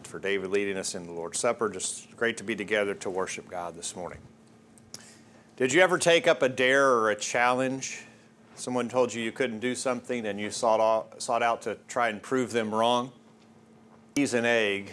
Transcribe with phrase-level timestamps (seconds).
[0.00, 1.68] and for David leading us in the Lord's Supper.
[1.68, 4.18] Just great to be together to worship God this morning.
[5.56, 8.04] Did you ever take up a dare or a challenge?
[8.54, 12.08] Someone told you you couldn't do something and you sought out, sought out to try
[12.08, 13.12] and prove them wrong?
[14.12, 14.90] Squeeze an egg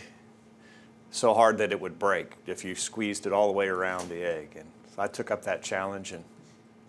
[1.09, 4.23] so hard that it would break if you squeezed it all the way around the
[4.23, 4.49] egg.
[4.57, 6.25] And so I took up that challenge and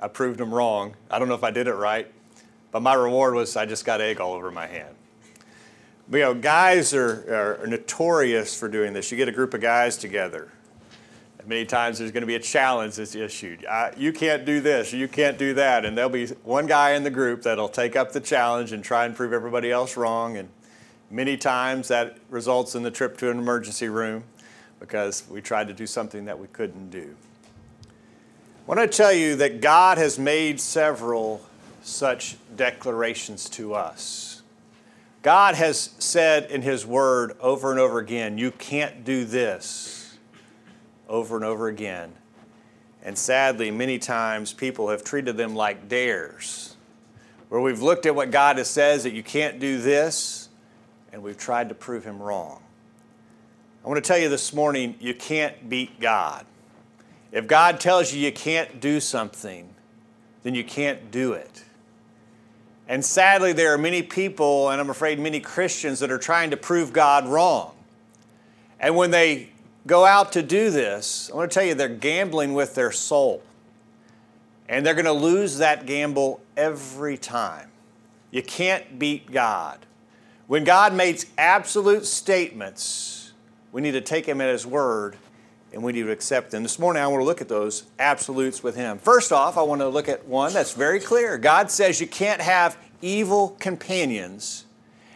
[0.01, 0.97] I proved them wrong.
[1.09, 2.13] I don't know if I did it right,
[2.73, 4.97] but my reward was I just got egg all over my hand.
[6.11, 9.11] You know, guys are, are notorious for doing this.
[9.11, 10.51] You get a group of guys together.
[11.47, 13.65] Many times there's going to be a challenge that's issued.
[13.65, 15.87] Uh, you can't do this, you can't do that.
[15.87, 19.07] And there'll be one guy in the group that'll take up the challenge and try
[19.07, 20.37] and prove everybody else wrong.
[20.37, 20.51] And
[21.11, 24.25] many times that results in the trip to an emergency room
[24.79, 27.17] because we tried to do something that we couldn't do.
[27.83, 27.87] I
[28.67, 31.41] want to tell you that God has made several
[31.83, 34.28] such declarations to us.
[35.23, 40.19] God has said in His Word over and over again, You can't do this,
[41.09, 42.13] over and over again.
[43.03, 46.77] And sadly, many times people have treated them like dares,
[47.49, 50.49] where we've looked at what God has says that you can't do this,
[51.13, 52.63] and we've tried to prove Him wrong.
[53.85, 56.45] I want to tell you this morning, you can't beat God.
[57.33, 59.75] If God tells you you can't do something,
[60.43, 61.65] then you can't do it.
[62.89, 66.57] And sadly, there are many people, and I'm afraid many Christians, that are trying to
[66.57, 67.75] prove God wrong.
[68.81, 69.51] And when they
[69.87, 73.43] go out to do this, I want to tell you they're gambling with their soul.
[74.71, 77.69] And they're going to lose that gamble every time.
[78.31, 79.85] You can't beat God.
[80.47, 83.33] When God makes absolute statements,
[83.71, 85.17] we need to take Him at His word
[85.73, 86.63] and we need to accept them.
[86.63, 88.99] This morning, I want to look at those absolutes with Him.
[88.99, 91.39] First off, I want to look at one that's very clear.
[91.39, 94.65] God says you can't have evil companions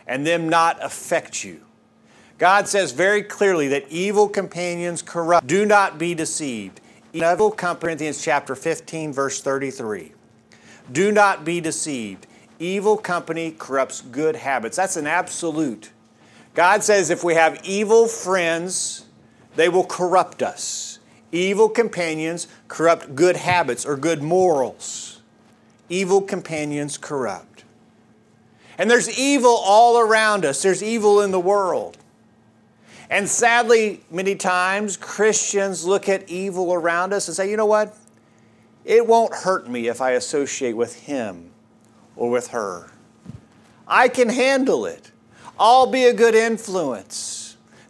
[0.06, 1.60] and them not affect you.
[2.38, 5.46] God says very clearly that evil companions corrupt.
[5.46, 6.80] Do not be deceived.
[7.12, 10.12] Evil Corinthians chapter 15, verse 33.
[10.90, 12.26] Do not be deceived.
[12.58, 14.76] Evil company corrupts good habits.
[14.76, 15.92] That's an absolute.
[16.54, 19.06] God says if we have evil friends,
[19.56, 20.98] they will corrupt us.
[21.30, 25.20] Evil companions corrupt good habits or good morals.
[25.88, 27.64] Evil companions corrupt.
[28.78, 31.98] And there's evil all around us, there's evil in the world.
[33.10, 37.94] And sadly, many times Christians look at evil around us and say, you know what?
[38.86, 41.50] It won't hurt me if I associate with him
[42.16, 42.90] or with her.
[43.86, 45.12] I can handle it.
[45.58, 47.41] I'll be a good influence.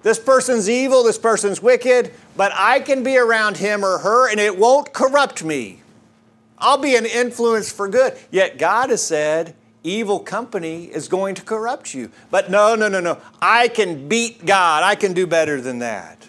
[0.02, 4.40] This person's evil, this person's wicked, but I can be around him or her and
[4.40, 5.82] it won't corrupt me.
[6.58, 8.16] I'll be an influence for good.
[8.30, 12.10] Yet God has said, evil company is going to corrupt you.
[12.30, 13.20] But no, no, no, no.
[13.40, 14.82] I can beat God.
[14.82, 16.28] I can do better than that.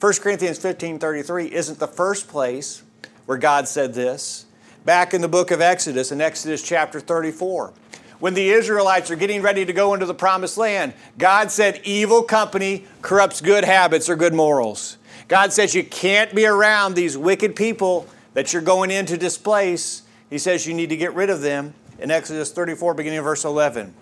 [0.00, 2.82] 1 Corinthians 15 33 isn't the first place
[3.26, 4.46] where God said this.
[4.84, 7.72] Back in the book of Exodus, in Exodus chapter 34
[8.18, 12.22] when the Israelites are getting ready to go into the promised land, God said evil
[12.22, 14.96] company corrupts good habits or good morals.
[15.28, 20.02] God says you can't be around these wicked people that you're going in to displace.
[20.30, 23.44] He says you need to get rid of them in Exodus 34, beginning of verse
[23.44, 23.94] 11.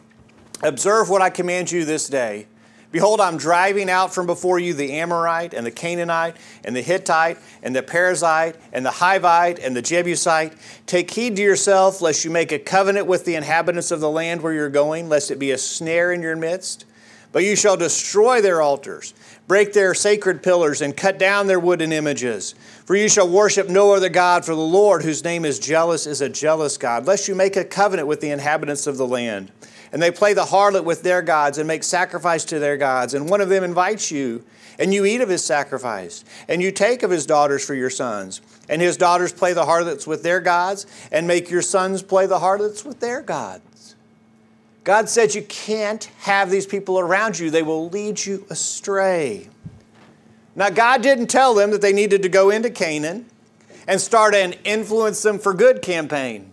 [0.62, 2.46] Observe what I command you this day
[2.94, 7.38] Behold, I'm driving out from before you the Amorite and the Canaanite and the Hittite
[7.60, 10.52] and the Perizzite and the Hivite and the Jebusite.
[10.86, 14.42] Take heed to yourself, lest you make a covenant with the inhabitants of the land
[14.42, 16.84] where you're going, lest it be a snare in your midst.
[17.32, 19.12] But you shall destroy their altars,
[19.48, 22.54] break their sacred pillars, and cut down their wooden images.
[22.84, 26.20] For you shall worship no other God, for the Lord, whose name is jealous, is
[26.20, 29.50] a jealous God, lest you make a covenant with the inhabitants of the land
[29.94, 33.14] and they play the harlot with their gods and make sacrifice to their gods.
[33.14, 34.44] And one of them invites you,
[34.76, 38.40] and you eat of his sacrifice, and you take of his daughters for your sons.
[38.68, 42.40] And his daughters play the harlots with their gods, and make your sons play the
[42.40, 43.94] harlots with their gods.
[44.82, 49.48] God said you can't have these people around you, they will lead you astray.
[50.56, 53.26] Now, God didn't tell them that they needed to go into Canaan
[53.86, 56.50] and start an influence them for good campaign.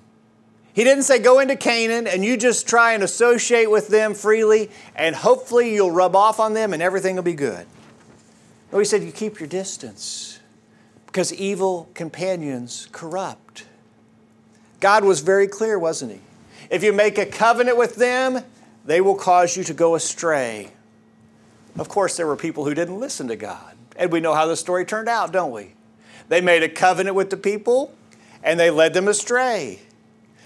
[0.73, 4.69] He didn't say go into Canaan and you just try and associate with them freely
[4.95, 7.65] and hopefully you'll rub off on them and everything will be good.
[8.71, 10.39] No, he said you keep your distance
[11.07, 13.65] because evil companions corrupt.
[14.79, 16.21] God was very clear, wasn't he?
[16.69, 18.43] If you make a covenant with them,
[18.85, 20.71] they will cause you to go astray.
[21.77, 23.75] Of course, there were people who didn't listen to God.
[23.97, 25.73] And we know how the story turned out, don't we?
[26.29, 27.93] They made a covenant with the people
[28.41, 29.81] and they led them astray.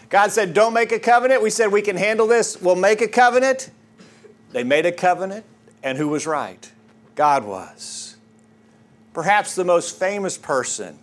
[0.09, 1.41] God said, Don't make a covenant.
[1.41, 2.61] We said, We can handle this.
[2.61, 3.71] We'll make a covenant.
[4.51, 5.45] They made a covenant,
[5.83, 6.71] and who was right?
[7.15, 8.15] God was.
[9.13, 10.99] Perhaps the most famous person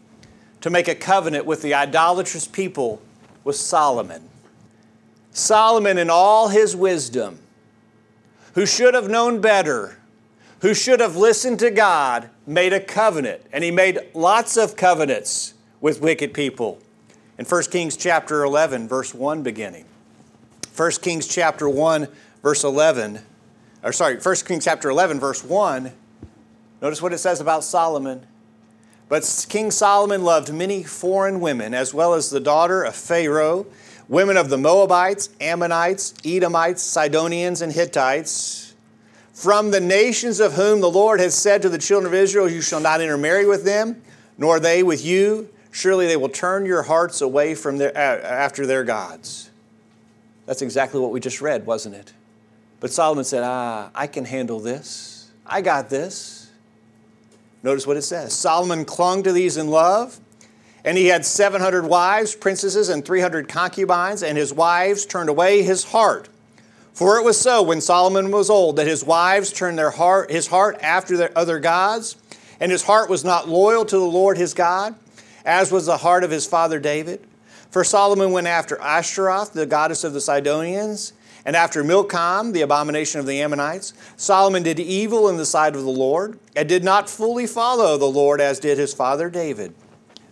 [0.61, 3.03] to make a covenant with the idolatrous people
[3.45, 4.29] was Solomon.
[5.33, 7.39] Solomon, in all his wisdom,
[8.55, 9.99] who should have known better,
[10.61, 13.43] who should have listened to God, made a covenant.
[13.53, 16.79] And he made lots of covenants with wicked people.
[17.43, 19.85] In 1 Kings chapter 11, verse 1 beginning.
[20.77, 22.07] 1 Kings chapter 1,
[22.41, 23.19] verse 11,
[23.83, 25.91] or sorry, 1 Kings chapter 11, verse 1,
[26.81, 28.25] notice what it says about Solomon.
[29.09, 33.67] But King Solomon loved many foreign women, as well as the daughter of Pharaoh,
[34.07, 38.73] women of the Moabites, Ammonites, Edomites, Sidonians, and Hittites,
[39.35, 42.63] from the nations of whom the Lord has said to the children of Israel, You
[42.63, 44.01] shall not intermarry with them,
[44.39, 45.49] nor they with you.
[45.73, 49.51] Surely they will turn your hearts away from their, after their gods.
[50.47, 52.13] That's exactly what we just read, wasn't it?
[52.79, 55.31] But Solomon said, Ah, I can handle this.
[55.47, 56.51] I got this.
[57.63, 60.21] Notice what it says Solomon clung to these in love,
[60.85, 65.85] and he had 700 wives, princesses, and 300 concubines, and his wives turned away his
[65.85, 66.29] heart.
[66.93, 70.49] For it was so when Solomon was old that his wives turned their heart, his
[70.49, 72.17] heart after their other gods,
[72.61, 74.95] and his heart was not loyal to the Lord his God,
[75.45, 77.27] as was the heart of his father David.
[77.71, 83.19] For Solomon went after Ashtoreth, the goddess of the Sidonians, and after Milcom, the abomination
[83.19, 83.95] of the Ammonites.
[84.17, 88.05] Solomon did evil in the sight of the Lord, and did not fully follow the
[88.05, 89.75] Lord as did his father David.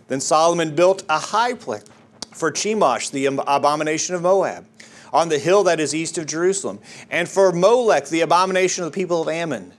[0.07, 1.83] Then Solomon built a high place
[2.31, 4.65] for Chemosh, the abomination of Moab,
[5.11, 6.79] on the hill that is east of Jerusalem,
[7.09, 9.73] and for Molech, the abomination of the people of Ammon.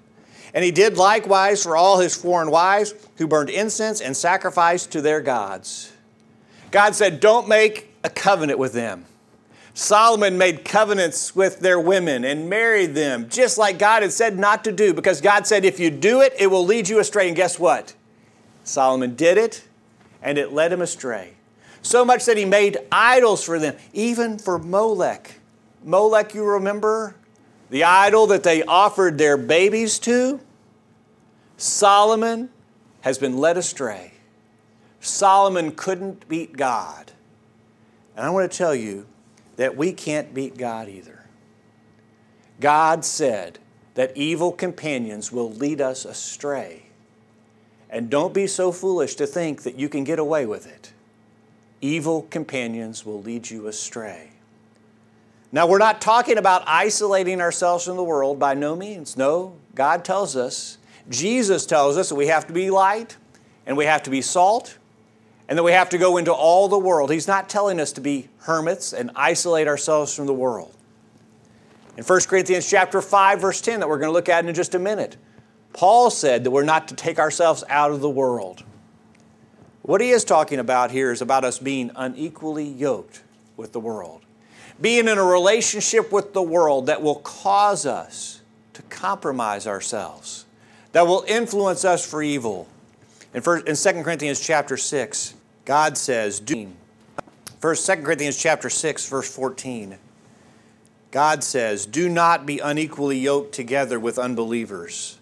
[0.55, 5.01] And he did likewise for all his foreign wives who burned incense and sacrificed to
[5.01, 5.93] their gods.
[6.71, 9.07] God said, Don't make a covenant with them.
[9.75, 14.65] Solomon made covenants with their women and married them, just like God had said not
[14.65, 17.29] to do, because God said, If you do it, it will lead you astray.
[17.29, 17.95] And guess what?
[18.65, 19.67] Solomon did it,
[20.21, 21.35] and it led him astray.
[21.81, 25.41] So much that he made idols for them, even for Molech.
[25.83, 27.17] Molech, you remember?
[27.73, 30.41] The idol that they offered their babies to?
[31.57, 32.51] Solomon
[33.01, 34.13] has been led astray.
[35.01, 37.13] Solomon couldn't beat God.
[38.15, 39.07] And I want to tell you
[39.57, 41.25] that we can't beat God either.
[42.61, 43.59] God said
[43.95, 46.91] that evil companions will lead us astray.
[47.89, 50.93] And don't be so foolish to think that you can get away with it.
[51.81, 54.32] Evil companions will lead you astray.
[55.55, 59.19] Now, we're not talking about isolating ourselves from the world by no means.
[59.19, 60.79] No, God tells us,
[61.11, 63.19] Jesus tells us that we have to be light
[63.67, 64.79] and we have to be salt
[65.49, 67.11] and that we have to go into all the world.
[67.11, 70.75] He's not telling us to be hermits and isolate ourselves from the world.
[71.99, 74.75] In 1 Corinthians chapter 5 verse 10 that we're going to look at in just
[74.75, 75.19] a minute,
[75.75, 78.63] Paul said that we're not to take ourselves out of the world.
[79.83, 83.23] What he is talking about here is about us being unequally yoked
[83.59, 84.23] with the world.
[84.81, 88.41] Being in a relationship with the world that will cause us
[88.75, 90.47] to compromise ourselves,
[90.93, 92.69] that will influence us for evil.
[93.35, 95.35] In, first, in 2 Corinthians chapter 6,
[95.65, 96.73] God says, do,
[97.63, 99.97] First, 2 Corinthians chapter 6, verse 14.
[101.13, 105.19] God says, Do not be unequally yoked together with unbelievers.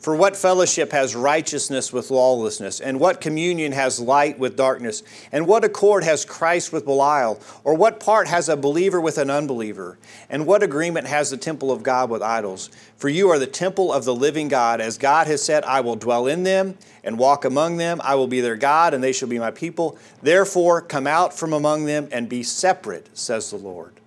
[0.00, 2.80] For what fellowship has righteousness with lawlessness?
[2.80, 5.02] And what communion has light with darkness?
[5.30, 7.38] And what accord has Christ with Belial?
[7.64, 9.98] Or what part has a believer with an unbeliever?
[10.30, 12.70] And what agreement has the temple of God with idols?
[12.96, 14.80] For you are the temple of the living God.
[14.80, 18.00] As God has said, I will dwell in them and walk among them.
[18.02, 19.98] I will be their God, and they shall be my people.
[20.22, 24.00] Therefore, come out from among them and be separate, says the Lord.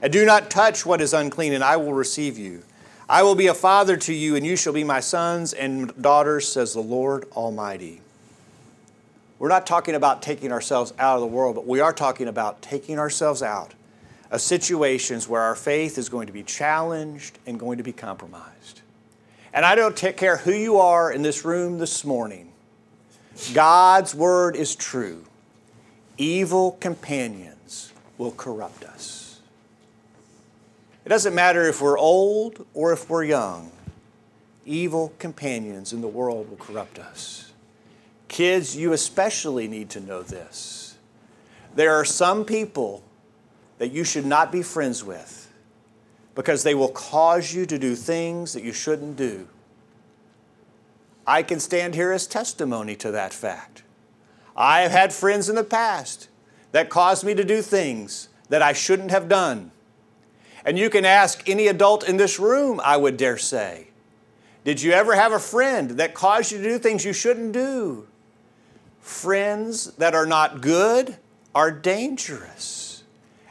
[0.00, 2.62] And do not touch what is unclean, and I will receive you.
[3.08, 6.50] I will be a father to you, and you shall be my sons and daughters,
[6.50, 8.00] says the Lord Almighty.
[9.38, 12.62] We're not talking about taking ourselves out of the world, but we are talking about
[12.62, 13.74] taking ourselves out
[14.30, 18.80] of situations where our faith is going to be challenged and going to be compromised.
[19.52, 22.52] And I don't take care who you are in this room this morning.
[23.52, 25.24] God's word is true.
[26.16, 29.33] Evil companions will corrupt us.
[31.04, 33.70] It doesn't matter if we're old or if we're young,
[34.64, 37.52] evil companions in the world will corrupt us.
[38.28, 40.96] Kids, you especially need to know this.
[41.74, 43.02] There are some people
[43.78, 45.52] that you should not be friends with
[46.34, 49.48] because they will cause you to do things that you shouldn't do.
[51.26, 53.82] I can stand here as testimony to that fact.
[54.56, 56.28] I have had friends in the past
[56.72, 59.70] that caused me to do things that I shouldn't have done.
[60.64, 63.88] And you can ask any adult in this room, I would dare say.
[64.64, 68.06] Did you ever have a friend that caused you to do things you shouldn't do?
[69.00, 71.18] Friends that are not good
[71.54, 73.04] are dangerous.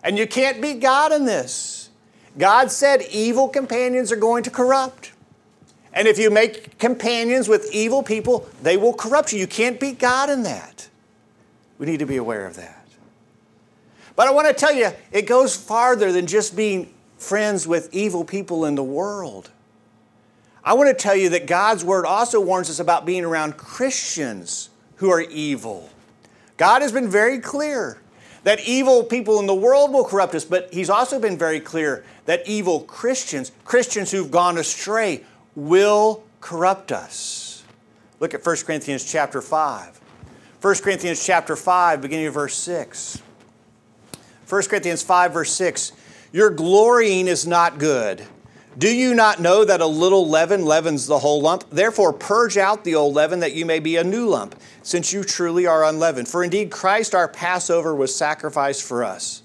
[0.03, 1.89] And you can't beat God in this.
[2.37, 5.11] God said evil companions are going to corrupt.
[5.93, 9.39] And if you make companions with evil people, they will corrupt you.
[9.39, 10.89] You can't beat God in that.
[11.77, 12.87] We need to be aware of that.
[14.15, 16.91] But I want to tell you, it goes farther than just being
[17.23, 19.49] friends with evil people in the world.
[20.63, 24.69] I want to tell you that God's word also warns us about being around Christians
[24.97, 25.89] who are evil.
[26.57, 27.99] God has been very clear
[28.43, 32.05] that evil people in the world will corrupt us, but He's also been very clear
[32.25, 35.23] that evil Christians, Christians who've gone astray,
[35.55, 37.63] will corrupt us.
[38.19, 39.99] Look at 1 Corinthians chapter 5.
[40.61, 43.21] 1 Corinthians chapter 5, beginning of verse 6.
[44.47, 45.91] 1 Corinthians 5, verse 6.
[46.33, 48.25] Your glorying is not good.
[48.75, 51.69] Do you not know that a little leaven leavens the whole lump?
[51.69, 55.23] Therefore, purge out the old leaven that you may be a new lump, since you
[55.23, 56.27] truly are unleavened.
[56.27, 59.43] For indeed, Christ our Passover was sacrificed for us.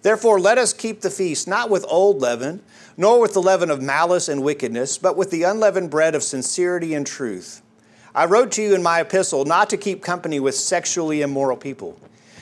[0.00, 2.62] Therefore, let us keep the feast, not with old leaven,
[2.96, 6.94] nor with the leaven of malice and wickedness, but with the unleavened bread of sincerity
[6.94, 7.60] and truth.
[8.14, 12.00] I wrote to you in my epistle not to keep company with sexually immoral people.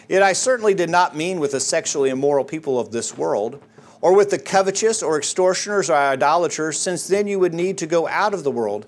[0.09, 3.61] Yet I certainly did not mean with the sexually immoral people of this world
[4.01, 8.07] or with the covetous or extortioners or idolaters, since then you would need to go
[8.09, 8.87] out of the world.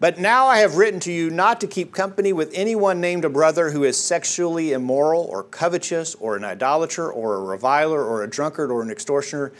[0.00, 3.28] But now I have written to you not to keep company with anyone named a
[3.28, 8.30] brother who is sexually immoral or covetous or an idolater or a reviler or a
[8.30, 9.52] drunkard or an extortioner,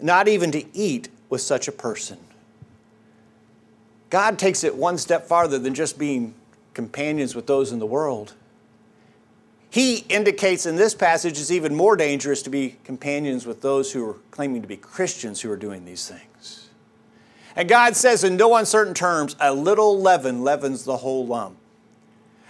[0.00, 2.18] not even to eat with such a person.
[4.10, 6.34] God takes it one step farther than just being
[6.74, 8.34] companions with those in the world
[9.74, 14.08] he indicates in this passage it's even more dangerous to be companions with those who
[14.08, 16.68] are claiming to be Christians who are doing these things.
[17.56, 21.56] And God says in no uncertain terms, a little leaven leavens the whole lump.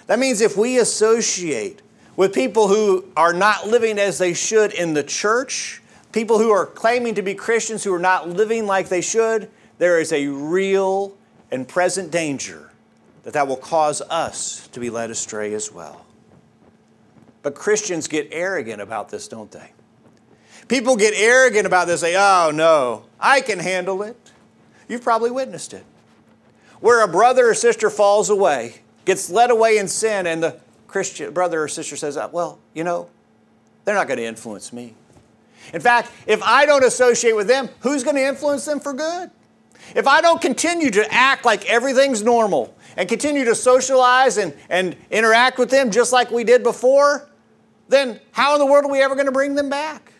[0.07, 1.81] That means if we associate
[2.14, 5.81] with people who are not living as they should in the church,
[6.12, 9.99] people who are claiming to be Christians who are not living like they should, there
[9.99, 11.16] is a real
[11.50, 12.71] and present danger
[13.23, 16.03] that that will cause us to be led astray as well.
[17.44, 19.70] But Christians get arrogant about this, don't they?
[20.66, 24.16] People get arrogant about this, say, oh no, I can handle it.
[24.88, 25.84] You've probably witnessed it.
[26.80, 30.58] Where a brother or sister falls away, gets led away in sin, and the
[30.88, 33.10] Christian brother or sister says, uh, well, you know,
[33.84, 34.94] they're not going to influence me.
[35.74, 39.30] In fact, if I don't associate with them, who's going to influence them for good?
[39.94, 44.96] If I don't continue to act like everything's normal and continue to socialize and, and
[45.10, 47.28] interact with them just like we did before,
[47.88, 50.12] then how in the world are we ever going to bring them back?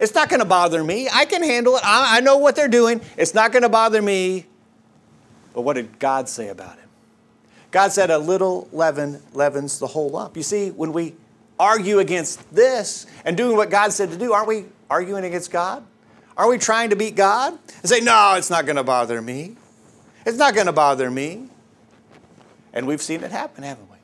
[0.00, 1.08] It's not going to bother me.
[1.12, 1.82] I can handle it.
[1.84, 3.00] I, I know what they're doing.
[3.16, 4.46] It's not going to bother me.
[5.52, 6.84] But what did God say about it?
[7.70, 10.36] God said, A little leaven leavens the whole lump.
[10.36, 11.14] You see, when we
[11.58, 15.84] argue against this and doing what God said to do, aren't we arguing against God?
[16.36, 17.52] Are we trying to beat God?
[17.52, 19.56] And say, No, it's not going to bother me.
[20.26, 21.48] It's not going to bother me.
[22.72, 23.98] And we've seen it happen, haven't we?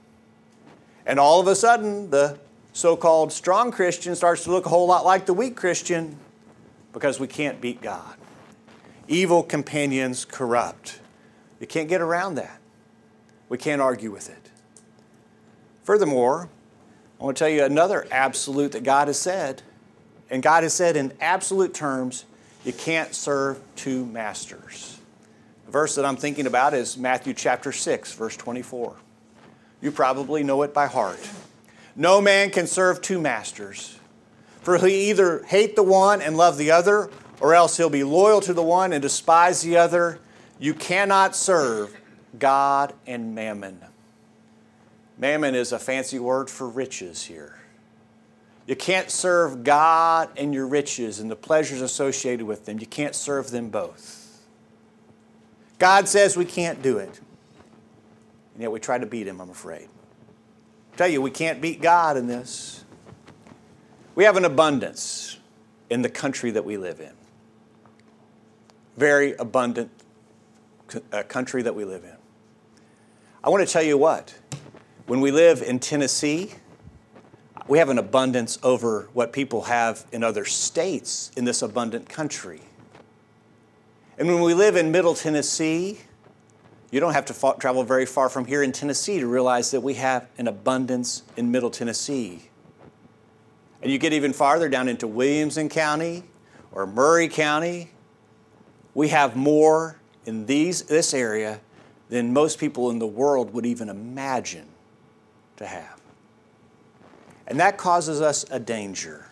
[1.06, 2.38] And all of a sudden, the
[2.80, 6.16] so called strong Christian starts to look a whole lot like the weak Christian
[6.94, 8.16] because we can't beat God.
[9.06, 11.00] Evil companions corrupt.
[11.60, 12.58] You can't get around that.
[13.50, 14.50] We can't argue with it.
[15.84, 16.48] Furthermore,
[17.20, 19.60] I want to tell you another absolute that God has said.
[20.30, 22.24] And God has said in absolute terms,
[22.64, 24.98] you can't serve two masters.
[25.66, 28.96] The verse that I'm thinking about is Matthew chapter 6, verse 24.
[29.82, 31.20] You probably know it by heart.
[31.96, 33.98] No man can serve two masters,
[34.62, 38.40] for he'll either hate the one and love the other, or else he'll be loyal
[38.42, 40.20] to the one and despise the other.
[40.58, 41.96] You cannot serve
[42.38, 43.80] God and mammon.
[45.18, 47.56] Mammon is a fancy word for riches here.
[48.66, 52.78] You can't serve God and your riches and the pleasures associated with them.
[52.78, 54.38] You can't serve them both.
[55.78, 57.20] God says we can't do it.
[58.54, 59.88] And yet we try to beat him, I'm afraid
[61.00, 62.84] tell you, we can't beat God in this.
[64.14, 65.38] We have an abundance
[65.88, 67.12] in the country that we live in.
[68.98, 69.90] Very abundant
[71.10, 72.16] uh, country that we live in.
[73.42, 74.34] I want to tell you what,
[75.06, 76.52] when we live in Tennessee,
[77.66, 82.60] we have an abundance over what people have in other states in this abundant country.
[84.18, 86.00] And when we live in Middle Tennessee,
[86.90, 89.80] you don't have to fa- travel very far from here in Tennessee to realize that
[89.80, 92.42] we have an abundance in Middle Tennessee.
[93.82, 96.24] And you get even farther down into Williamson County
[96.72, 97.90] or Maury County,
[98.94, 101.60] we have more in these, this area
[102.08, 104.68] than most people in the world would even imagine
[105.56, 106.00] to have.
[107.46, 109.26] And that causes us a danger,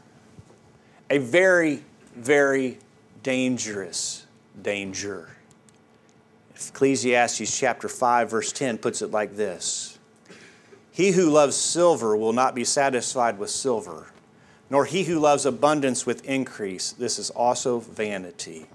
[1.10, 1.84] a very,
[2.16, 2.78] very
[3.22, 4.26] dangerous
[4.62, 5.28] danger.
[6.58, 9.98] Ecclesiastes chapter 5, verse 10 puts it like this
[10.90, 14.08] He who loves silver will not be satisfied with silver,
[14.68, 16.92] nor he who loves abundance with increase.
[16.92, 18.66] This is also vanity.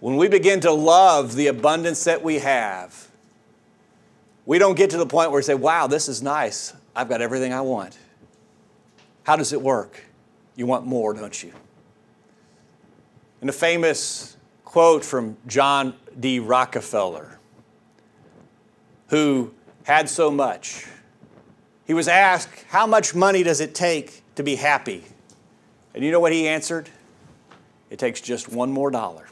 [0.00, 3.08] When we begin to love the abundance that we have,
[4.46, 6.74] we don't get to the point where we say, wow, this is nice.
[6.94, 7.96] I've got everything I want.
[9.22, 10.04] How does it work?
[10.56, 11.52] You want more, don't you?
[13.40, 14.36] In a famous
[14.74, 16.40] quote from John D.
[16.40, 17.38] Rockefeller,
[19.06, 19.54] who
[19.84, 20.84] had so much.
[21.86, 25.04] He was asked, How much money does it take to be happy?
[25.94, 26.90] And you know what he answered?
[27.88, 29.28] It takes just one more dollar.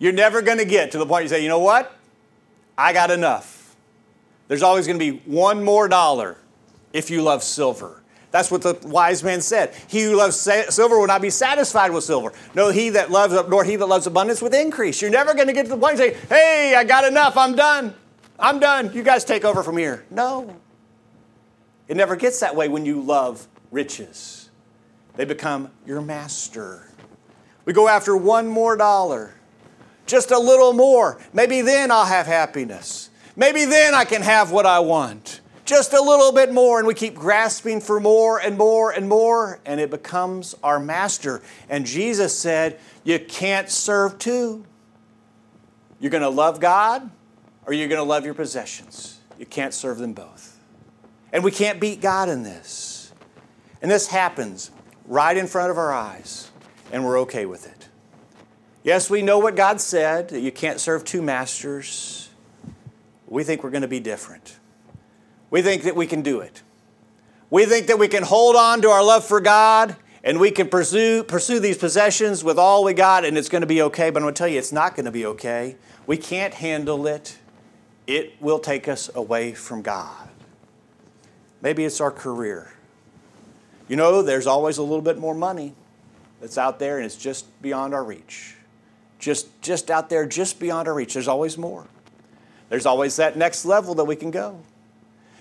[0.00, 1.96] You're never going to get to the point you say, You know what?
[2.76, 3.76] I got enough.
[4.48, 6.38] There's always going to be one more dollar
[6.92, 8.02] if you love silver.
[8.36, 9.74] That's what the wise man said.
[9.88, 12.34] He who loves silver will not be satisfied with silver.
[12.54, 15.00] No, he that loves nor he that loves abundance with increase.
[15.00, 17.38] You're never going to get to the point and say, "Hey, I got enough.
[17.38, 17.94] I'm done.
[18.38, 18.92] I'm done.
[18.92, 20.54] You guys take over from here." No.
[21.88, 24.50] It never gets that way when you love riches.
[25.14, 26.92] They become your master.
[27.64, 29.32] We go after one more dollar.
[30.04, 31.18] Just a little more.
[31.32, 33.08] Maybe then I'll have happiness.
[33.34, 36.94] Maybe then I can have what I want just a little bit more, and we
[36.94, 41.42] keep grasping for more and more and more, and it becomes our master.
[41.68, 44.64] And Jesus said, You can't serve two.
[46.00, 47.10] You're going to love God
[47.66, 49.18] or you're going to love your possessions.
[49.38, 50.58] You can't serve them both.
[51.32, 53.12] And we can't beat God in this.
[53.82, 54.70] And this happens
[55.06, 56.50] right in front of our eyes,
[56.92, 57.88] and we're okay with it.
[58.82, 62.30] Yes, we know what God said, that you can't serve two masters.
[63.26, 64.55] We think we're going to be different.
[65.50, 66.62] We think that we can do it.
[67.50, 70.68] We think that we can hold on to our love for God and we can
[70.68, 74.10] pursue, pursue these possessions with all we got and it's going to be okay.
[74.10, 75.76] But I'm going to tell you, it's not going to be okay.
[76.06, 77.38] We can't handle it.
[78.06, 80.28] It will take us away from God.
[81.62, 82.72] Maybe it's our career.
[83.88, 85.74] You know, there's always a little bit more money
[86.40, 88.56] that's out there and it's just beyond our reach.
[89.18, 91.14] Just, just out there, just beyond our reach.
[91.14, 91.86] There's always more.
[92.68, 94.60] There's always that next level that we can go.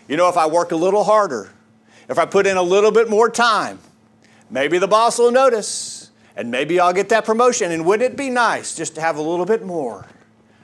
[0.08, 1.52] You know, if I work a little harder,
[2.08, 3.80] if I put in a little bit more time,
[4.50, 7.72] maybe the boss will notice and maybe I'll get that promotion.
[7.72, 10.06] And wouldn't it be nice just to have a little bit more?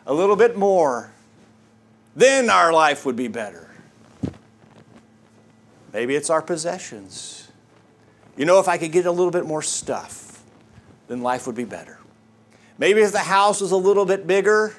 [0.06, 1.12] A little bit more.
[2.16, 3.70] Then our life would be better.
[5.94, 7.50] Maybe it's our possessions.
[8.38, 10.44] You know, if I could get a little bit more stuff,
[11.08, 12.00] then life would be better.
[12.78, 14.76] Maybe if the house was a little bit bigger,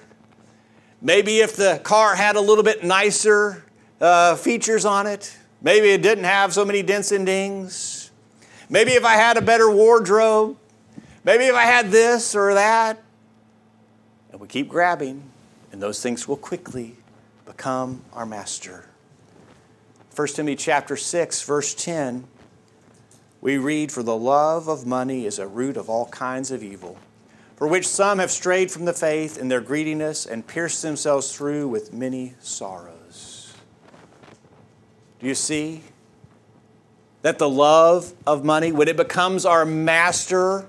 [1.01, 3.65] maybe if the car had a little bit nicer
[4.03, 5.35] uh, features on it.
[5.63, 8.11] Maybe it didn't have so many dents and dings.
[8.69, 10.59] Maybe if I had a better wardrobe.
[11.25, 13.01] Maybe if I had this or that.
[14.33, 15.23] And we keep grabbing,
[15.71, 16.97] and those things will quickly
[17.47, 18.87] become our master.
[20.17, 22.25] 1 Timothy chapter 6, verse 10,
[23.41, 26.99] we read, For the love of money is a root of all kinds of evil,
[27.57, 31.69] for which some have strayed from the faith in their greediness and pierced themselves through
[31.69, 33.02] with many sorrows.
[35.23, 35.83] Do you see?
[37.23, 40.67] That the love of money, when it becomes our master,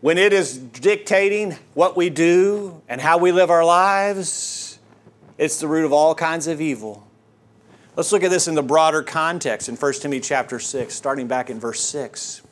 [0.00, 4.80] when it is dictating what we do and how we live our lives,
[5.38, 7.06] it's the root of all kinds of evil.
[7.94, 11.48] Let's look at this in the broader context in 1 Timothy chapter 6, starting back
[11.48, 12.42] in verse 6.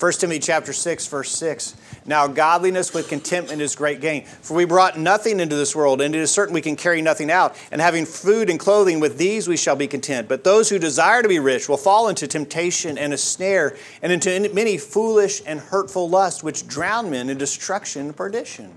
[0.00, 1.76] 1 Timothy chapter 6, verse 6.
[2.08, 4.24] Now, godliness with contentment is great gain.
[4.24, 7.30] For we brought nothing into this world, and it is certain we can carry nothing
[7.30, 7.54] out.
[7.70, 10.26] And having food and clothing, with these we shall be content.
[10.26, 14.10] But those who desire to be rich will fall into temptation and a snare, and
[14.10, 18.74] into many foolish and hurtful lusts, which drown men in destruction and perdition.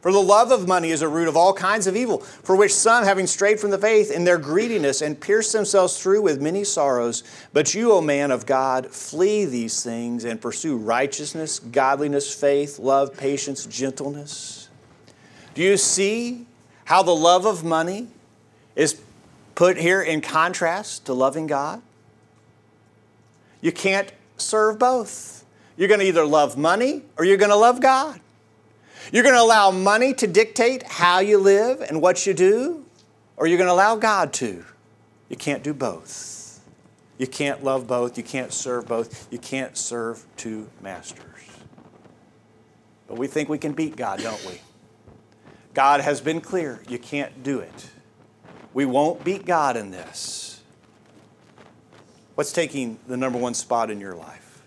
[0.00, 2.74] For the love of money is a root of all kinds of evil, for which
[2.74, 6.64] some, having strayed from the faith in their greediness, and pierced themselves through with many
[6.64, 7.22] sorrows.
[7.52, 13.14] But you, O man of God, flee these things and pursue righteousness, godliness, faith, love,
[13.14, 14.70] patience, gentleness.
[15.52, 16.46] Do you see
[16.86, 18.08] how the love of money
[18.74, 19.02] is
[19.54, 21.82] put here in contrast to loving God?
[23.60, 25.44] You can't serve both.
[25.76, 28.18] You're going to either love money or you're going to love God.
[29.12, 32.84] You're going to allow money to dictate how you live and what you do,
[33.36, 34.64] or you're going to allow God to.
[35.28, 36.60] You can't do both.
[37.18, 38.16] You can't love both.
[38.16, 39.30] You can't serve both.
[39.32, 41.24] You can't serve two masters.
[43.08, 44.60] But we think we can beat God, don't we?
[45.74, 46.80] God has been clear.
[46.88, 47.90] You can't do it.
[48.72, 50.62] We won't beat God in this.
[52.36, 54.62] What's taking the number one spot in your life?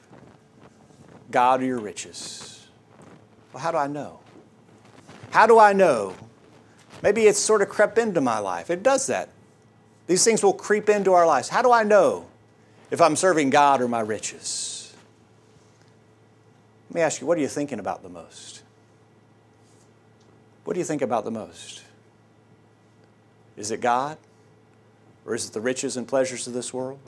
[1.32, 2.68] God or your riches?
[3.54, 4.20] Well, how do I know?
[5.34, 6.14] How do I know?
[7.02, 8.70] Maybe it's sort of crept into my life.
[8.70, 9.30] It does that.
[10.06, 11.50] These things will creep into our lives.
[11.50, 12.28] How do I know
[12.92, 14.94] if I'm serving God or my riches?
[16.90, 18.62] Let me ask you, what are you thinking about the most?
[20.66, 21.82] What do you think about the most?
[23.58, 24.20] Is it God?
[25.26, 27.00] Or is it the riches and pleasures of this world?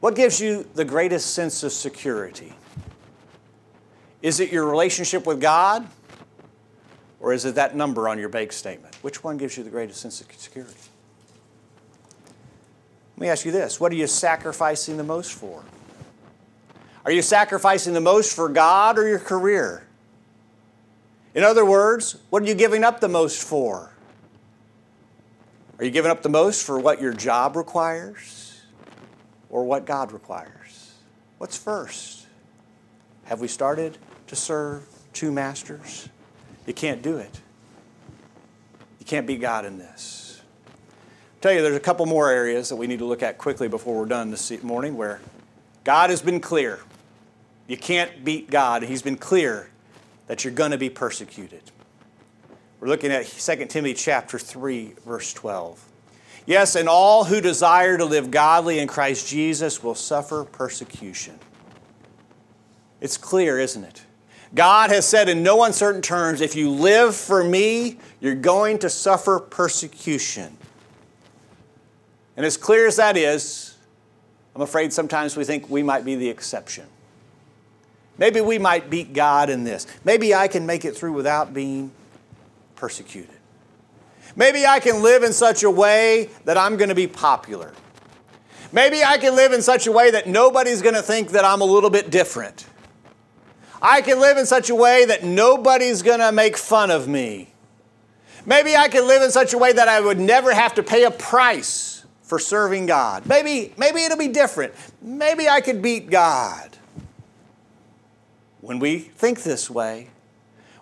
[0.00, 2.54] What gives you the greatest sense of security?
[4.22, 5.86] Is it your relationship with God?
[7.26, 8.94] Or is it that number on your bank statement?
[9.02, 10.76] Which one gives you the greatest sense of security?
[13.16, 15.64] Let me ask you this what are you sacrificing the most for?
[17.04, 19.88] Are you sacrificing the most for God or your career?
[21.34, 23.90] In other words, what are you giving up the most for?
[25.80, 28.62] Are you giving up the most for what your job requires
[29.50, 30.94] or what God requires?
[31.38, 32.24] What's first?
[33.24, 36.08] Have we started to serve two masters?
[36.66, 37.40] You can't do it.
[38.98, 40.42] You can't be God in this.
[40.66, 43.68] I'll tell you, there's a couple more areas that we need to look at quickly
[43.68, 45.20] before we're done this morning where
[45.84, 46.80] God has been clear.
[47.68, 48.82] You can't beat God.
[48.82, 49.70] He's been clear
[50.26, 51.62] that you're going to be persecuted.
[52.80, 55.84] We're looking at 2 Timothy chapter 3 verse 12.
[56.46, 61.38] Yes, and all who desire to live godly in Christ Jesus will suffer persecution.
[63.00, 64.02] It's clear, isn't it?
[64.54, 68.90] God has said in no uncertain terms if you live for me, you're going to
[68.90, 70.56] suffer persecution.
[72.36, 73.76] And as clear as that is,
[74.54, 76.86] I'm afraid sometimes we think we might be the exception.
[78.18, 79.86] Maybe we might beat God in this.
[80.04, 81.90] Maybe I can make it through without being
[82.74, 83.30] persecuted.
[84.34, 87.72] Maybe I can live in such a way that I'm going to be popular.
[88.72, 91.60] Maybe I can live in such a way that nobody's going to think that I'm
[91.60, 92.66] a little bit different.
[93.88, 97.52] I can live in such a way that nobody's going to make fun of me.
[98.44, 101.04] Maybe I can live in such a way that I would never have to pay
[101.04, 103.26] a price for serving God.
[103.26, 104.74] Maybe, maybe it'll be different.
[105.00, 106.76] Maybe I could beat God.
[108.60, 110.08] When we think this way,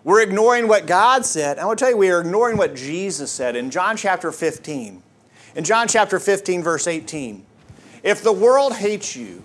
[0.03, 1.59] we're ignoring what God said.
[1.59, 5.03] I want to tell you, we are ignoring what Jesus said in John chapter 15.
[5.55, 7.45] In John chapter 15, verse 18,
[8.01, 9.43] if the world hates you,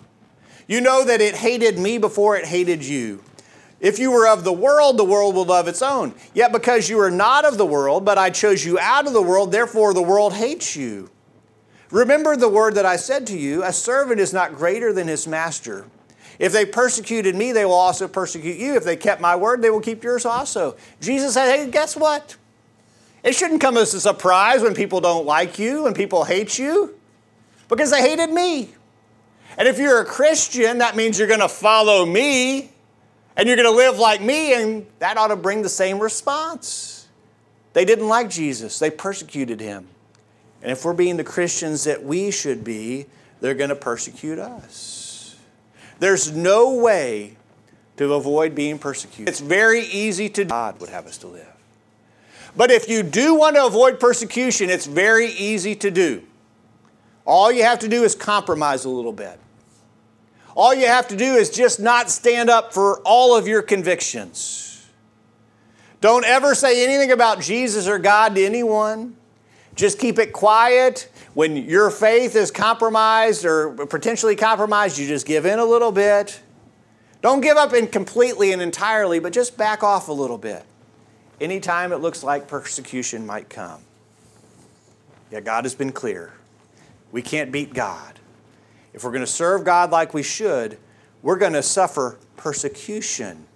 [0.67, 3.23] you know that it hated me before it hated you.
[3.81, 6.15] If you were of the world, the world will love its own.
[6.35, 9.23] Yet because you are not of the world, but I chose you out of the
[9.23, 11.11] world, therefore the world hates you.
[11.91, 15.27] Remember the word that I said to you a servant is not greater than his
[15.27, 15.87] master.
[16.39, 18.75] If they persecuted me, they will also persecute you.
[18.75, 20.77] If they kept my word, they will keep yours also.
[21.01, 22.37] Jesus said, hey, guess what?
[23.23, 26.95] It shouldn't come as a surprise when people don't like you and people hate you
[27.69, 28.71] because they hated me.
[29.59, 32.70] And if you're a Christian, that means you're going to follow me
[33.41, 37.09] and you're going to live like me, and that ought to bring the same response.
[37.73, 39.89] They didn't like Jesus, they persecuted him.
[40.61, 43.07] And if we're being the Christians that we should be,
[43.41, 45.39] they're going to persecute us.
[46.01, 47.39] There's no way
[47.97, 49.31] to avoid being persecuted.
[49.31, 51.49] It's very easy to God would have us to live.
[52.55, 56.25] But if you do want to avoid persecution, it's very easy to do.
[57.25, 59.41] All you have to do is compromise a little bit.
[60.61, 64.87] All you have to do is just not stand up for all of your convictions.
[66.03, 69.17] Don't ever say anything about Jesus or God to anyone.
[69.75, 71.11] Just keep it quiet.
[71.33, 76.43] When your faith is compromised or potentially compromised, you just give in a little bit.
[77.23, 80.63] Don't give up in completely and entirely, but just back off a little bit.
[81.41, 83.81] Anytime it looks like persecution might come.
[85.31, 86.35] Yet God has been clear.
[87.13, 88.20] We can't beat God.
[88.93, 90.79] If we're going to serve God like we should,
[91.23, 93.47] we're going to suffer persecution.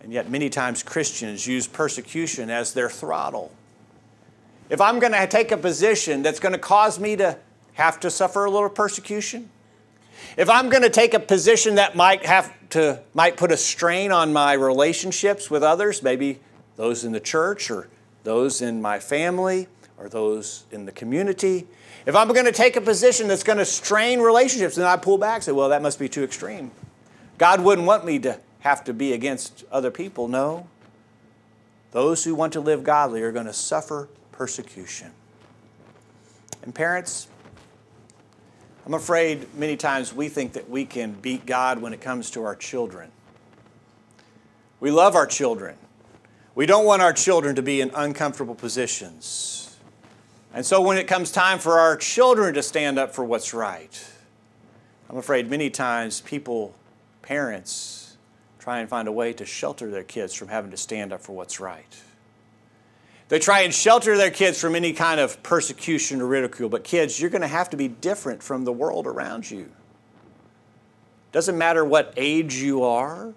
[0.00, 3.52] And yet, many times Christians use persecution as their throttle.
[4.70, 7.38] If I'm going to take a position that's going to cause me to
[7.74, 9.50] have to suffer a little persecution,
[10.36, 14.12] if I'm going to take a position that might have to might put a strain
[14.12, 16.40] on my relationships with others, maybe
[16.76, 17.88] those in the church or
[18.24, 21.66] those in my family or those in the community,
[22.08, 25.18] if I'm going to take a position that's going to strain relationships, then I pull
[25.18, 26.70] back and say, well, that must be too extreme.
[27.36, 30.26] God wouldn't want me to have to be against other people.
[30.26, 30.68] No.
[31.90, 35.10] Those who want to live godly are going to suffer persecution.
[36.62, 37.28] And parents,
[38.86, 42.42] I'm afraid many times we think that we can beat God when it comes to
[42.42, 43.12] our children.
[44.80, 45.76] We love our children.
[46.54, 49.67] We don't want our children to be in uncomfortable positions.
[50.52, 54.10] And so when it comes time for our children to stand up for what's right,
[55.10, 56.74] I'm afraid many times people,
[57.22, 58.16] parents,
[58.58, 61.34] try and find a way to shelter their kids from having to stand up for
[61.34, 61.96] what's right.
[63.28, 66.68] They try and shelter their kids from any kind of persecution or ridicule.
[66.70, 69.70] But kids, you're going to have to be different from the world around you.
[71.30, 73.34] Doesn't matter what age you are.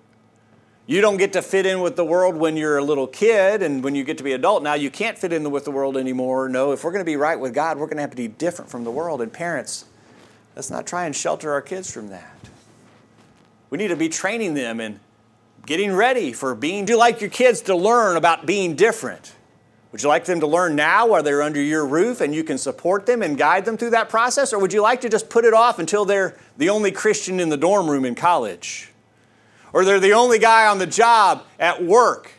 [0.92, 3.82] You don't get to fit in with the world when you're a little kid and
[3.82, 4.62] when you get to be adult.
[4.62, 6.50] Now you can't fit in with the world anymore.
[6.50, 8.28] No, if we're going to be right with God, we're going to have to be
[8.28, 9.22] different from the world.
[9.22, 9.86] And parents,
[10.54, 12.36] let's not try and shelter our kids from that.
[13.70, 15.00] We need to be training them and
[15.66, 16.84] getting ready for being.
[16.84, 19.32] Do you like your kids to learn about being different?
[19.94, 22.58] Would you like them to learn now while they're under your roof and you can
[22.58, 24.52] support them and guide them through that process?
[24.52, 27.48] Or would you like to just put it off until they're the only Christian in
[27.48, 28.91] the dorm room in college?
[29.74, 32.32] Or they're the only guy on the job at work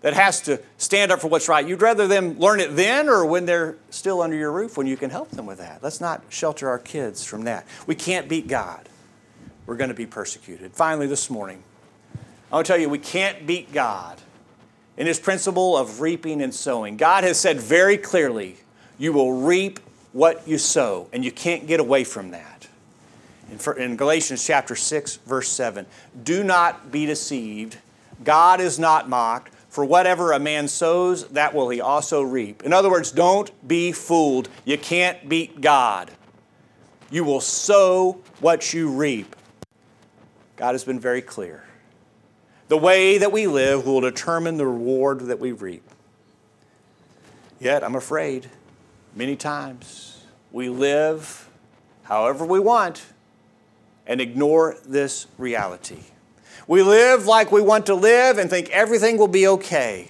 [0.00, 1.66] that has to stand up for what's right?
[1.66, 4.96] You'd rather them learn it then or when they're still under your roof when you
[4.96, 5.82] can help them with that?
[5.82, 7.66] Let's not shelter our kids from that.
[7.86, 8.88] We can't beat God,
[9.66, 10.72] we're going to be persecuted.
[10.72, 11.62] Finally, this morning,
[12.50, 14.20] I want to tell you, we can't beat God
[14.96, 16.96] in his principle of reaping and sowing.
[16.96, 18.56] God has said very clearly,
[18.98, 19.80] you will reap
[20.12, 22.67] what you sow, and you can't get away from that.
[23.50, 25.86] In, Galatians chapter 6, verse 7,
[26.22, 27.78] do not be deceived.
[28.22, 32.62] God is not mocked, for whatever a man sows, that will he also reap.
[32.62, 34.48] In other words, don't be fooled.
[34.64, 36.10] You can't beat God.
[37.10, 39.34] You will sow what you reap.
[40.56, 41.64] God has been very clear.
[42.68, 45.88] The way that we live will determine the reward that we reap.
[47.60, 48.50] Yet, I'm afraid,
[49.14, 51.48] many times we live
[52.02, 53.04] however we want
[54.08, 56.00] and ignore this reality.
[56.66, 60.08] We live like we want to live and think everything will be okay,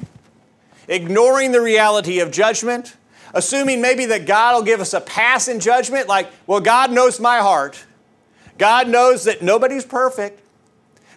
[0.87, 2.97] ignoring the reality of judgment,
[3.35, 7.21] assuming maybe that God will give us a pass in judgment, like, well, God knows
[7.21, 7.85] my heart.
[8.57, 10.41] God knows that nobody's perfect.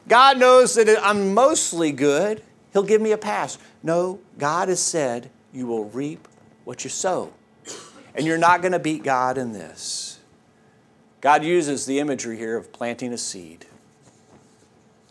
[0.07, 2.43] God knows that I'm mostly good.
[2.73, 3.57] He'll give me a pass.
[3.83, 6.27] No, God has said you will reap
[6.65, 7.33] what you sow.
[8.13, 10.10] And you're not going to beat God in this.
[11.21, 13.67] God uses the imagery here of planting a seed.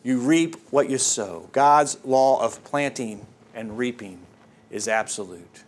[0.03, 1.49] You reap what you sow.
[1.53, 4.19] God's law of planting and reaping
[4.71, 5.63] is absolute.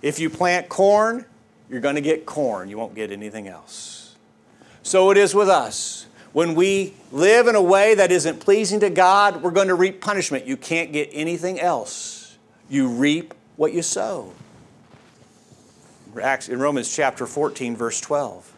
[0.00, 1.24] If you plant corn,
[1.68, 2.68] you're going to get corn.
[2.68, 4.14] You won't get anything else.
[4.82, 6.06] So it is with us.
[6.32, 10.00] When we live in a way that isn't pleasing to God, we're going to reap
[10.00, 10.46] punishment.
[10.46, 12.36] You can't get anything else.
[12.68, 14.32] You reap what you sow.
[16.48, 18.53] In Romans chapter 14, verse 12.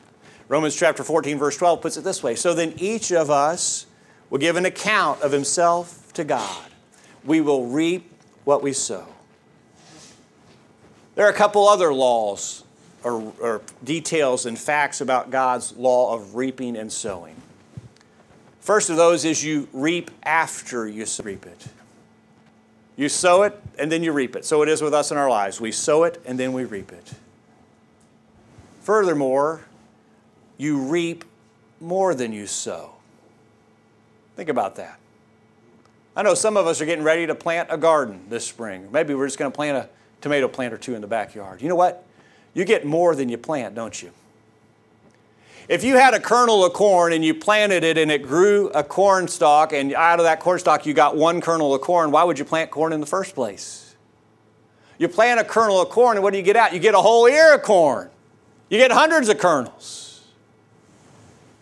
[0.49, 3.87] Romans chapter 14, verse 12 puts it this way So then each of us
[4.31, 6.71] will give an account of himself to God.
[7.25, 8.11] We will reap
[8.45, 9.07] what we sow.
[11.17, 12.63] There are a couple other laws
[13.03, 17.37] or, or details and facts about God's law of reaping and sowing.
[18.61, 21.67] First of those is you reap after you reap it.
[22.97, 24.45] You sow it and then you reap it.
[24.45, 25.61] So it is with us in our lives.
[25.61, 27.15] We sow it and then we reap it.
[28.83, 29.65] Furthermore,
[30.57, 31.25] you reap
[31.81, 32.93] more than you sow.
[34.37, 34.99] Think about that.
[36.15, 38.89] I know some of us are getting ready to plant a garden this spring.
[38.91, 39.89] Maybe we're just going to plant a
[40.21, 41.61] tomato plant or two in the backyard.
[41.61, 42.05] You know what?
[42.55, 44.11] You get more than you plant, don't you?
[45.69, 48.85] If you had a kernel of corn and you planted it and it grew a
[48.85, 52.25] corn stalk, and out of that corn stalk you got one kernel of corn, why
[52.25, 53.95] would you plant corn in the first place?
[54.97, 56.73] You plant a kernel of corn, and what do you get out?
[56.73, 58.09] You get a whole ear of corn.
[58.71, 60.06] You get hundreds of kernels.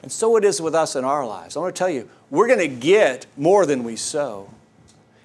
[0.05, 1.57] And so it is with us in our lives.
[1.57, 4.51] I want to tell you, we're going to get more than we sow.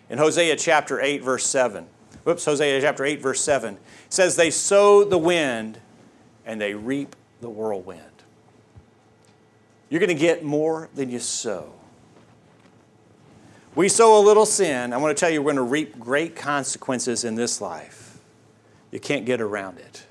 [0.10, 1.86] In Hosea chapter 8, verse 7,
[2.24, 5.80] whoops, Hosea chapter 8, verse 7, says, They sow the wind
[6.46, 8.00] and they reap the whirlwind.
[9.90, 11.74] You're going to get more than you sow.
[13.76, 14.94] We sow a little sin.
[14.94, 18.18] I want to tell you, we're going to reap great consequences in this life.
[18.92, 20.06] You can't get around it.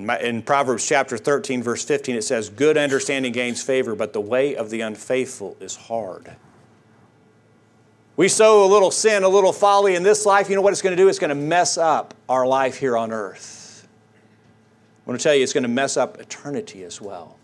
[0.00, 4.14] In, my, in, Proverbs chapter 13, verse 15, it says, Good understanding gains favor, but
[4.14, 6.36] the way of the unfaithful is hard.
[8.16, 10.48] We sow a little sin, a little folly in this life.
[10.48, 11.10] You know what it's going to do?
[11.10, 13.86] It's going to mess up our life here on earth.
[15.04, 17.36] I want to tell you, it's going to mess up eternity as well.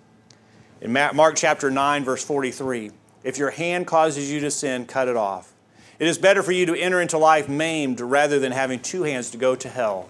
[0.80, 2.90] In Mark chapter 9, verse 43,
[3.22, 5.52] if your hand causes you to sin, cut it off.
[5.98, 9.30] It is better for you to enter into life maimed rather than having two hands
[9.32, 10.08] to go to hell,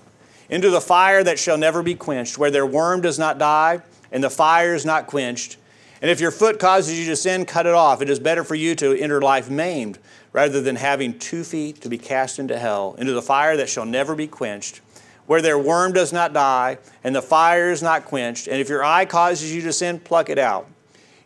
[0.49, 3.83] into the fire that shall never be quenched, where their worm does not die
[4.13, 5.57] and the fire is not quenched.
[6.01, 8.03] And if your foot causes you to sin, cut it off.
[8.03, 9.99] It is better for you to enter life maimed
[10.33, 13.87] rather than having two feet to be cast into hell, into the fire that shall
[13.87, 14.83] never be quenched,
[15.27, 18.47] where their worm does not die, and the fire is not quenched.
[18.47, 20.69] And if your eye causes you to sin, pluck it out.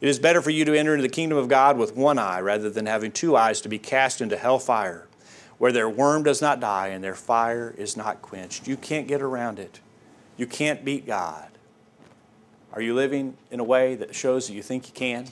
[0.00, 2.40] It is better for you to enter into the kingdom of God with one eye
[2.40, 5.06] rather than having two eyes to be cast into hell fire,
[5.61, 8.66] where their worm does not die and their fire is not quenched.
[8.66, 9.81] You can't get around it.
[10.38, 11.51] You can't beat God.
[12.73, 15.27] Are you living in a way that shows that you think you can?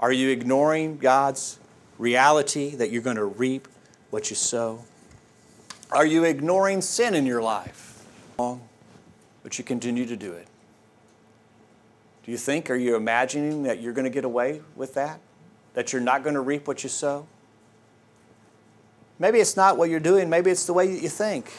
[0.00, 1.60] Are you ignoring God's
[1.96, 3.68] reality that you're going to reap
[4.10, 4.84] what you sow?
[5.92, 8.04] Are you ignoring sin in your life?
[9.44, 10.48] But you continue to do it.
[12.24, 15.20] Do you think, are you imagining that you're going to get away with that?
[15.74, 17.28] That you're not going to reap what you sow?
[19.18, 21.50] Maybe it's not what you're doing, maybe it's the way that you think.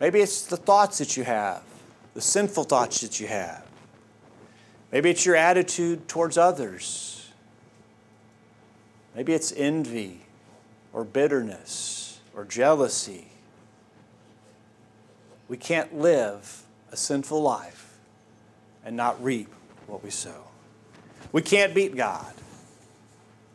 [0.00, 1.62] Maybe it's the thoughts that you have,
[2.14, 3.66] the sinful thoughts that you have.
[4.92, 7.30] Maybe it's your attitude towards others.
[9.14, 10.20] Maybe it's envy
[10.92, 13.26] or bitterness or jealousy.
[15.48, 17.98] We can't live a sinful life
[18.84, 19.48] and not reap
[19.86, 20.44] what we sow.
[21.32, 22.32] We can't beat God.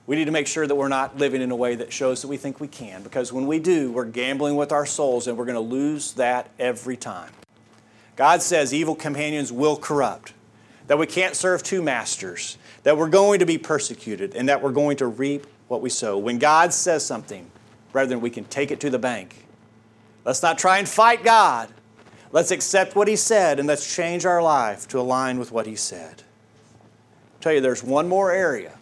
[0.06, 2.28] We need to make sure that we're not living in a way that shows that
[2.28, 5.46] we think we can, because when we do, we're gambling with our souls and we're
[5.46, 7.32] going to lose that every time.
[8.18, 10.34] God says evil companions will corrupt,
[10.88, 14.72] that we can't serve two masters, that we're going to be persecuted, and that we're
[14.72, 16.18] going to reap what we sow.
[16.18, 17.50] When God says something,
[17.94, 19.46] rather than we can take it to the bank,
[20.26, 21.70] let's not try and fight God.
[22.34, 25.78] Let's accept what He said and let's change our life to align with what He
[25.78, 26.24] said.
[27.36, 28.78] I'll tell you, there's one more area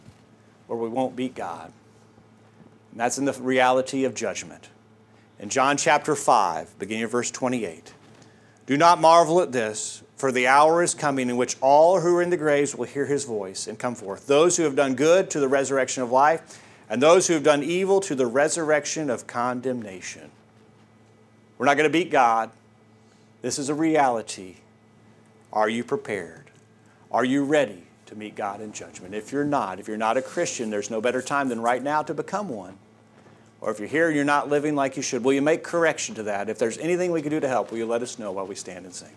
[0.71, 1.73] where we won't beat God.
[2.91, 4.69] And that's in the reality of judgment.
[5.37, 7.93] In John chapter 5, beginning of verse 28,
[8.67, 12.21] do not marvel at this, for the hour is coming in which all who are
[12.21, 14.27] in the graves will hear his voice and come forth.
[14.27, 17.63] Those who have done good to the resurrection of life, and those who have done
[17.63, 20.31] evil to the resurrection of condemnation.
[21.57, 22.49] We're not going to beat God.
[23.41, 24.55] This is a reality.
[25.51, 26.49] Are you prepared?
[27.11, 29.15] Are you ready to meet God in judgment?
[29.15, 32.03] If you're not, if you're not a Christian, there's no better time than right now
[32.03, 32.77] to become one.
[33.61, 36.15] Or if you're here and you're not living like you should, will you make correction
[36.15, 36.49] to that?
[36.49, 38.55] If there's anything we can do to help, will you let us know while we
[38.55, 39.15] stand and sing?